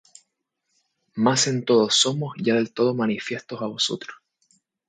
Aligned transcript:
mas 1.23 1.41
en 1.51 1.63
todo 1.63 1.91
somos 1.91 2.35
ya 2.45 2.53
del 2.57 2.69
todo 2.77 2.91
manifiestos 3.01 3.59
á 3.61 3.67
vosotros. 3.75 4.17